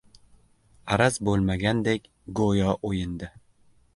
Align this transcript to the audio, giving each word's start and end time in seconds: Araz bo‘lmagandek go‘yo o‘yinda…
Araz 0.95 1.17
bo‘lmagandek 1.27 2.09
go‘yo 2.39 2.75
o‘yinda… 2.91 3.33